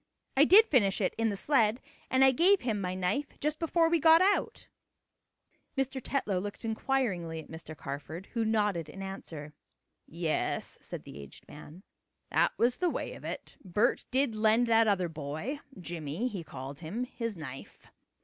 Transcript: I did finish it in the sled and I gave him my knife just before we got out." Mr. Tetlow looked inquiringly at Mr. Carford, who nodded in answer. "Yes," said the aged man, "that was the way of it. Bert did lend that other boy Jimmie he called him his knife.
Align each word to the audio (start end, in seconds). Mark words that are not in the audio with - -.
I 0.35 0.45
did 0.45 0.65
finish 0.65 0.99
it 0.99 1.13
in 1.19 1.29
the 1.29 1.37
sled 1.37 1.79
and 2.09 2.25
I 2.25 2.31
gave 2.31 2.61
him 2.61 2.81
my 2.81 2.95
knife 2.95 3.39
just 3.39 3.59
before 3.59 3.87
we 3.87 3.99
got 3.99 4.19
out." 4.19 4.67
Mr. 5.77 6.01
Tetlow 6.01 6.39
looked 6.41 6.65
inquiringly 6.65 7.39
at 7.39 7.51
Mr. 7.51 7.77
Carford, 7.77 8.25
who 8.33 8.43
nodded 8.43 8.89
in 8.89 9.03
answer. 9.03 9.53
"Yes," 10.07 10.79
said 10.81 11.03
the 11.03 11.19
aged 11.19 11.47
man, 11.47 11.83
"that 12.31 12.51
was 12.57 12.77
the 12.77 12.89
way 12.89 13.13
of 13.13 13.23
it. 13.23 13.57
Bert 13.63 14.07
did 14.09 14.33
lend 14.33 14.65
that 14.65 14.87
other 14.87 15.07
boy 15.07 15.59
Jimmie 15.79 16.27
he 16.27 16.43
called 16.43 16.79
him 16.79 17.03
his 17.03 17.37
knife. 17.37 17.85